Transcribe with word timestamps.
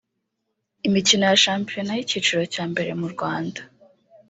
Imikino 0.87 1.23
ya 1.29 1.39
shampiyona 1.43 1.91
y’icyiciro 1.95 2.43
cya 2.53 2.63
mbere 2.71 2.91
mu 2.99 3.07
Rwanda 3.13 3.61